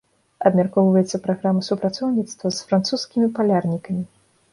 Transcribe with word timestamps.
Абмяркоўваецца 0.49 1.19
праграма 1.25 1.61
супрацоўніцтва 1.67 2.47
з 2.61 2.65
французскімі 2.71 3.27
палярнікамі. 3.41 4.03